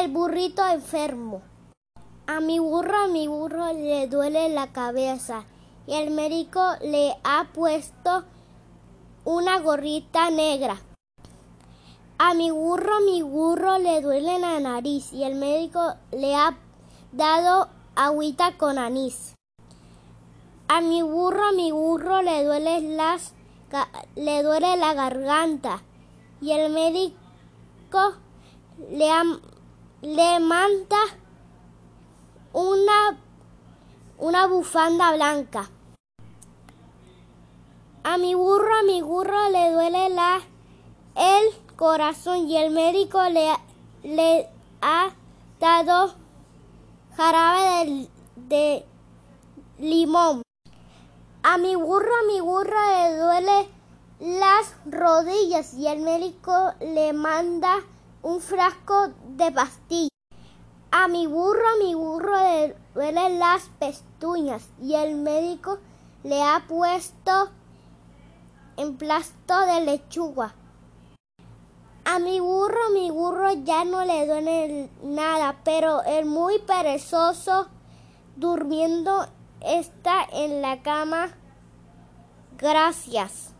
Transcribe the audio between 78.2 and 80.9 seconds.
durmiendo está en la